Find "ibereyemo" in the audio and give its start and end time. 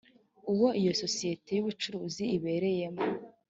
2.35-3.03